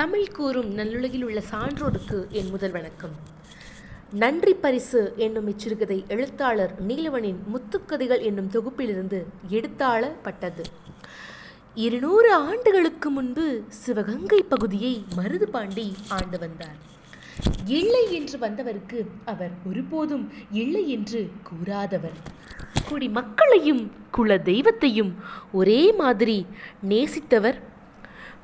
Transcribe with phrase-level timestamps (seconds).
[0.00, 3.10] தமிழ் கூறும் நல்லுலகில் உள்ள சான்றோருக்கு என் முதல் வணக்கம்.
[4.10, 10.62] நன்றி பரிசு என்னும் இச்சிறுகதை எழுத்தாளர் நீலவனின் முத்துக்கதைகள் என்னும் தொகுப்பிலிருந்து எடுத்தாளப்பட்டது.
[11.74, 16.76] இருநூறு ஆண்டுகளுக்கு முன்பு சிவகங்கை பகுதியை மருதுபாண்டி ஆண்டு வந்தார்.
[17.64, 22.18] இல்லை என்று வந்தவருக்கு அவர் ஒருபோதும் இல்லை என்று கூறாதவர்.
[22.88, 25.14] குடி மக்களையும் குல தெய்வத்தையும்
[25.52, 26.46] ஒரே மாதிரி
[26.88, 27.60] நேசித்தவர்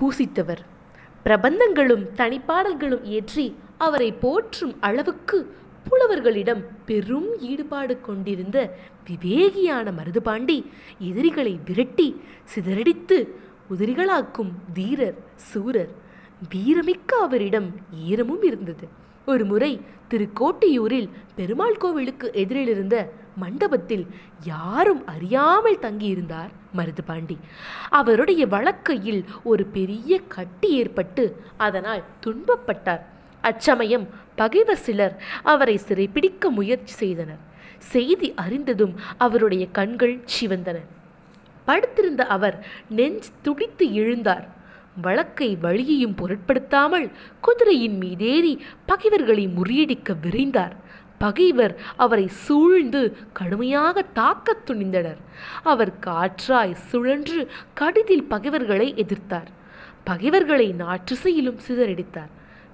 [0.00, 0.70] பூசித்தவர்.
[1.24, 5.38] பிரபந்தங்களும் தனிப்பாடல்களும் ஏற்றி அவரை போற்றும் அளவுக்கு
[5.88, 8.58] புலவர்களிடம் பெரும் ஈடுபாடு கொண்டிருந்த
[9.08, 10.56] விவேகியான மருதுபாண்டி
[10.98, 12.08] எதிரிகளை விரட்டி
[12.54, 13.18] சிதறடித்து
[13.70, 15.92] உதிரிகளாக்கும் தீரர் சூரர்
[16.50, 17.68] வீரமிக்க அவரிடம்
[18.08, 18.88] ஈரமும் இருந்தது.
[19.26, 22.96] ஒரு முறை திருக்கோட்டியூரில் பெருமாள் கோவிலுக்கு எதிரில் இருந்த
[23.36, 24.06] மண்டபத்தில்
[24.44, 27.36] யாரும் அறியாமல் தங்கியிருந்தார் மருதுபாண்டி
[27.90, 33.00] அவருடைய வழக்கையில் ஒரு பெரிய கட்டி ஏற்பட்டு அதனால் துன்பப்பட்டார்.
[33.40, 37.40] அச்சமயம் பகைவர் சிலர் அவரை சிறைப்பிடிக்க முயற்சி செய்தனர்.
[37.78, 40.76] செய்தி அறிந்ததும் அவருடைய கண்கள் சிவந்தன.
[41.64, 44.44] படுத்திருந்த அவர் நெஞ்சு துடித்து எழுந்தார்.
[45.02, 47.10] வழக்கை வழியையும் பொருட்படுத்தாமல்
[47.40, 50.72] குதிரையின் மீதேறி பகைவர்களை முறியடிக்க விரைந்தார்.
[51.22, 55.16] பகைவர் அவரை சூழ்ந்து கடுமையாக தாக்கத் துணிந்தனர்.
[55.62, 59.46] அவர் காற்றாய் சுழன்று கடிதில் பகைவர்களை எதிர்த்தார்.
[60.04, 62.30] பகைவர்களை நாற்றிசையிலும் சிதறடித்தார்.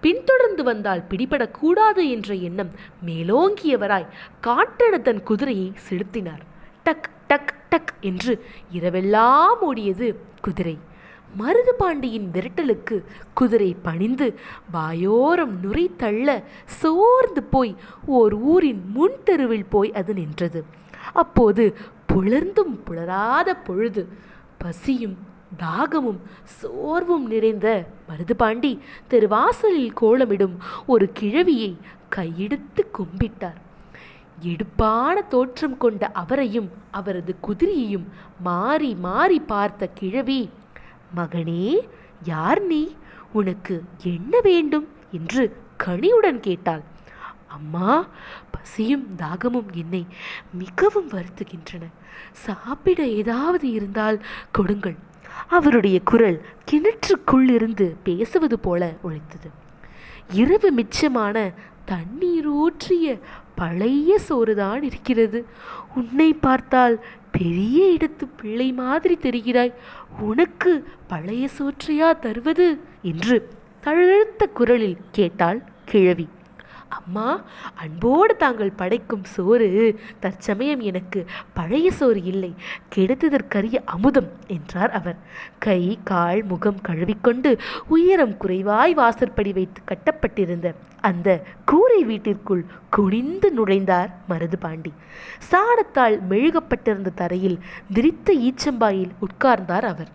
[0.00, 2.70] பின்தொடர்ந்து வந்தால் பிடிபடக்கூடாது என்ற எண்ணம்
[3.06, 4.06] மேலோங்கியவராய்
[4.40, 6.42] காட்டென தன் குதிரையை செலுத்தினார்.
[6.84, 10.78] டக் டக் டக் என்று இரவெல்லாம் ஓடியது குதிரை.
[11.40, 12.96] மருதுபாண்டியின் விரட்டலுக்கு
[13.34, 14.28] குதிரை பணிந்து
[14.72, 17.74] வாயோரம் நுரை தள்ள சோர்ந்து போய்
[18.06, 20.64] ஓர் ஊரின் முன் தெருவில் போய் அது நின்றது.
[21.12, 21.74] அப்போது
[22.12, 24.08] புலர்ந்தும் புலராத பொழுது
[24.58, 25.18] பசியும்
[25.56, 28.78] தாகமும் சோர்வும் நிறைந்த மருதுபாண்டி
[29.10, 30.56] தெருவாசலில் கோலமிடும்
[30.86, 31.76] ஒரு கிழவியை
[32.16, 33.60] கையெடுத்து கும்பிட்டார்.
[34.40, 38.06] எடுப்பான தோற்றம் கொண்ட அவரையும் அவரது குதிரையையும்
[38.40, 40.40] மாறி மாறி பார்த்த கிழவி
[41.16, 41.78] மகனே
[42.24, 42.96] யார் நீ?
[43.32, 44.88] உனக்கு என்ன வேண்டும்?
[45.12, 46.82] என்று கனியுடன் கேட்டாள்.
[47.48, 48.06] அம்மா
[48.50, 50.06] பசியும் தாகமும் என்னை
[50.52, 51.90] மிகவும் வருத்துகின்றன.
[52.32, 54.96] சாப்பிட ஏதாவது இருந்தால் கொடுங்கள்.
[55.48, 59.50] அவருடைய குரல் கிணற்றுக்குள் இருந்து பேசுவது போல ஒழித்தது
[60.30, 63.18] இரவு மிச்சமான தண்ணீர் ஊற்றிய
[63.54, 65.46] பழைய சோறுதான் இருக்கிறது.
[65.94, 69.72] உன்னை பார்த்தால் பெரிய இடத்து பிள்ளை மாதிரி தெரிகிறாய்.
[70.20, 72.78] உனக்கு பழைய சோற்றையா தருவது?
[73.02, 73.48] என்று
[73.80, 76.28] தழுத்த குரலில் கேட்டாள் கிழவி.
[76.98, 77.28] அம்மா
[77.74, 79.68] அன்போடு தாங்கள் படைக்கும் சோறு
[80.20, 81.20] தற்சமயம் எனக்கு
[81.54, 82.52] பழைய சோறு இல்லை
[82.94, 85.18] கெடுத்ததற்கரிய அமுதம் என்றார் அவர்.
[85.58, 87.50] கை கால் முகம் கழுவிக்கொண்டு
[87.88, 90.68] உயரம் குறைவாய் வாசற்படி வைத்து கட்டப்பட்டிருந்த
[91.00, 91.28] அந்த
[91.64, 94.92] கூரை வீட்டிற்குள் குனிந்து நுழைந்தார் மருதுபாண்டி
[95.50, 97.58] சாணத்தால் மெழுகப்பட்டிருந்த தரையில்
[97.94, 100.10] திரித்த ஈச்சம்பாயில் உட்கார்ந்தார் அவர்.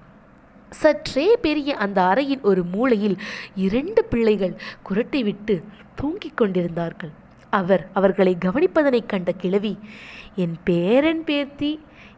[0.71, 3.15] சற்றே பெரிய அந்த அறையின் ஒரு மூலையில்
[3.55, 4.55] இரண்டு பிள்ளைகள்
[4.89, 5.55] குரட்டை விட்டு
[5.99, 7.13] தூங்கிக் கொண்டிருந்தார்கள்
[7.49, 9.73] அவர் அவர்களை கவனிப்பதனைக் கண்ட கிழவி
[10.35, 11.71] என் பேரன் பேர்த்தி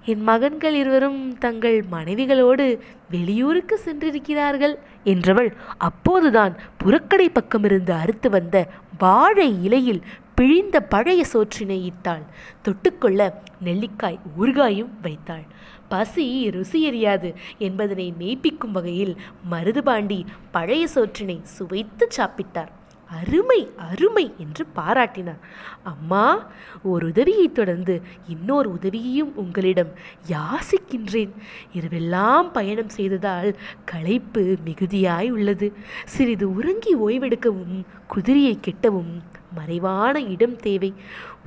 [0.06, 2.66] என் மகன்கள் இருவரும் தங்கள் மனைவிகளோடு
[3.10, 4.76] வெளியூருக்கு சென்றிருக்கிறார்கள்
[5.06, 5.52] என்றவள்
[5.88, 8.58] அப்போதுதான் புறக்கடை பக்கமிருந்து அறுத்து வந்த
[8.98, 10.02] வாழை இலையில்
[10.36, 12.26] பிழிந்த பழைய சோற்றினை இட்டாள்.
[12.64, 13.22] தொட்டுக்கொள்ள
[13.62, 15.46] நெல்லிக்காய் ஊறுகாயும் வைத்தாள்.
[15.90, 19.16] பசி ருசி எறியாது என்பதனை மெய்ப்பிக்கும் வகையில்
[19.52, 20.20] மருதுபாண்டி
[20.52, 22.74] பழைய சோற்றினை சுவைத்து சாப்பிட்டார்.
[23.10, 25.40] அருமை அருமை என்று பாராட்டினார்.
[25.84, 26.48] அம்மா
[26.84, 29.92] ஒரு உதவியை தொடர்ந்து இன்னொரு உதவியையும் உங்களிடம்
[30.28, 31.30] யாசிக்கின்றேன்.
[31.74, 35.74] இரவெல்லாம் பயணம் செய்ததால் களைப்பு மிகுதியாய் உள்ளது.
[36.06, 39.22] சிறிது உறங்கி ஓய்வெடுக்கவும் குதிரையை கெட்டவும்
[39.54, 40.94] மறைவான இடம் தேவை.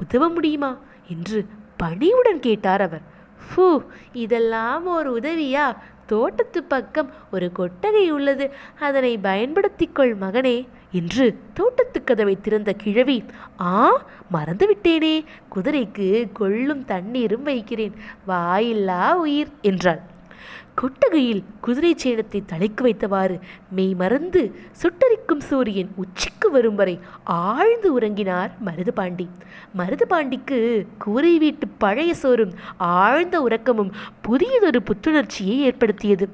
[0.00, 0.78] உதவ முடியுமா?
[1.08, 3.02] என்று பணிவுடன் கேட்டார் அவர்.
[3.48, 5.76] ஃபூ இதெல்லாம் ஒரு உதவியா?
[6.06, 8.52] தோட்டத்து பக்கம் ஒரு கொட்டகை உள்ளது.
[8.80, 10.66] அதனை பயன்படுத்திக்கொள் மகனே.
[10.92, 13.24] என்று தோட்டத்து கதவை திறந்த கிழவி
[13.60, 15.14] ஆ மறந்துவிட்டேனே.
[15.54, 17.94] குதிரைக்கு கொள்ளும் தண்ணீரும் வைக்கிறேன்.
[18.26, 20.02] வாயில்லா உயிர் என்றாள்.
[20.74, 23.40] கொட்டகையில் குதிரை சேணத்தை தலைக்கு வைத்தவாறு
[23.70, 24.42] மெய் மறந்து
[24.82, 29.26] சுட்டரிக்கும் சூரியன் உச்சிக்கு வரும் வரை ஆழ்ந்து உறங்கினார் மருதுபாண்டி
[29.76, 33.92] மருதுபாண்டிக்கு கூரை வீட்டு பழைய சோறும் ஆழ்ந்த உறக்கமும்
[34.28, 36.28] புதியதொரு புத்துணர்ச்சியை ஏற்படுத்தியது.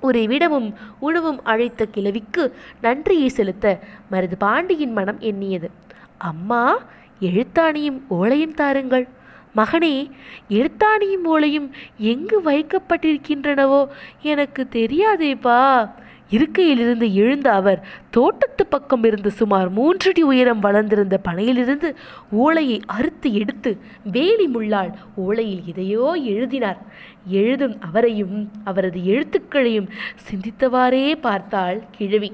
[0.00, 3.78] ஒரு விடமும் உணவும் அழைத்த கிழவிக்கு நன்றியை செலுத்த
[4.10, 5.70] மருது பாண்டியின் மனம் எண்ணியது.
[6.18, 6.82] அம்மா
[7.20, 9.08] எழுத்தாணியும் ஓலையும் தாருங்கள்.
[9.56, 10.10] மகனே
[10.48, 13.86] எழுத்தாணியும் ஓலையும் எங்கு வைக்கப்பட்டிருக்கின்றனவோ
[14.22, 15.90] எனக்கு தெரியாதேப்பா.
[16.30, 17.80] இருக்கையிலிருந்து எழுந்த அவர்
[18.10, 21.94] தோட்டத்து பக்கம் இருந்து சுமார் மூன்றடி உயரம் வளர்ந்திருந்த பனையிலிருந்து
[22.30, 23.78] ஓலையை அறுத்து எடுத்து
[24.12, 24.92] வேலி முள்ளால்
[25.26, 26.80] ஓலையில் எதையோ எழுதினார்.
[27.26, 29.88] எழுதும் அவரையும் அவரது எழுத்துக்களையும்
[30.26, 32.32] சிந்தித்தவாறே பார்த்தாள் கிழவி.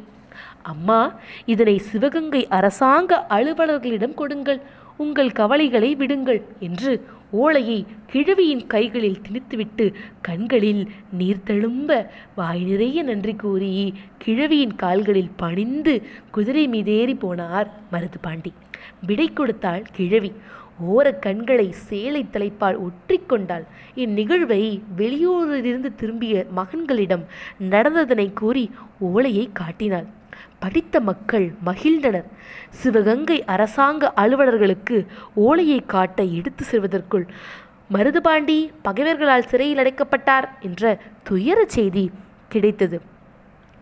[0.63, 4.63] அம்மா இதனை சிவகங்கை அரசாங்க அலுவலர்களிடம் கொடுங்கள்.
[4.97, 12.07] உங்கள் கவலைகளை விடுங்கள் என்று ஓலையை கிழவியின் கைகளில் திணித்துவிட்டு கண்களில் நீர் தழும்ப
[12.37, 18.53] வாய் நிறைய நன்றி கூறி கிழவியின் கால்களில் பணிந்து குதிரை மீதேறி போனார் மருது பாண்டி.
[19.07, 20.33] விடை கொடுத்தாள் கிழவி.
[20.95, 23.65] ஓர கண்களை சேலை தலைப்பால் ஒற்றிக்கொண்டாள்
[23.97, 27.25] இந்நிகழ்வை வெளியூரிலிருந்து திரும்பிய மகன்களிடம்
[27.71, 30.07] நடந்ததனை கூறி ஓலையை காட்டினாள்.
[30.63, 32.29] படித்த மக்கள் மகிழ்ந்தனர்.
[32.83, 34.99] சிவகங்கை அரசாங்க அலுவலர்களுக்கு
[35.47, 37.27] ஓலையை காட்ட எடுத்து செல்வதற்குள்
[37.95, 40.93] மருதுபாண்டி பகைவர்களால் சிறையில் அடைக்கப்பட்டார் என்ற
[41.23, 42.05] துயர செய்தி
[42.49, 42.99] கிடைத்தது.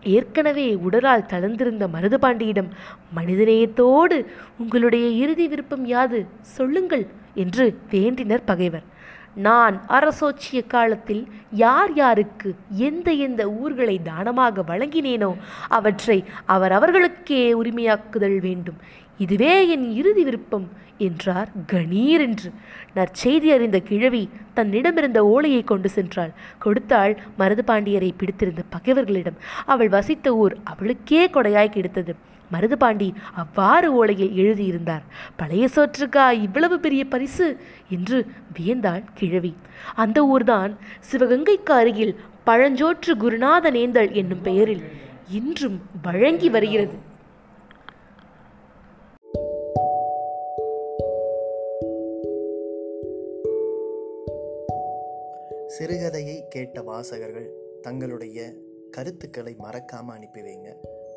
[0.03, 2.69] ஏற்கனவே உடலால் தளர்ந்திருந்த மருதுபாண்டியிடம்
[3.15, 4.17] மனிதநேயத்தோடு
[4.57, 6.19] உங்களுடைய இறுதி விருப்பம் யாது?
[6.55, 7.05] சொல்லுங்கள்
[7.43, 8.87] என்று வேண்டினர் பகைவர்.
[9.35, 15.37] நான் அரசோச்சிய காலத்தில் யார் யாருக்கு எந்த எந்த ஊர்களை தானமாக வழங்கினேனோ
[15.67, 18.75] அவற்றை அவர் அவர்களுக்கே உரிமையாக்குதல் வேண்டும்.
[19.17, 22.51] இதுவே என் இறுதி விருப்பம் என்றார் கணீர் என்று.
[22.95, 26.33] நற்செய்தி அறிந்த கிழவி தன்னிடமிருந்த ஓலையை கொண்டு சென்றாள்.
[26.59, 29.37] கொடுத்தாள் மருதுபாண்டியரை பிடித்திருந்த பகைவர்களிடம்.
[29.65, 32.29] அவள் வசித்த ஊர் அவளுக்கே கொடையாய் கிடைத்தது.
[32.51, 35.03] மருதுபாண்டி அவ்வாறு ஓலையில் எழுதியிருந்தார்.
[35.35, 37.57] பழைய சோற்றுக்கா இவ்வளவு பெரிய பரிசு?
[37.89, 38.25] என்று
[38.59, 39.55] வியந்தாள் கிழவி.
[39.95, 40.77] அந்த ஊர்தான்
[41.11, 44.81] சிவகங்கைக்கு அருகில் பழஞ்சோற்று குருநாத நேந்தல் என்னும் பெயரில்
[45.29, 47.09] இன்றும் வழங்கி வருகிறது.
[55.79, 57.49] சிறுகதையை கேட்ட வாசகர்கள்
[57.81, 58.53] தங்களுடைய
[58.91, 60.90] கருத்துக்களை மறக்காமல் அனுப்பி வைங்க.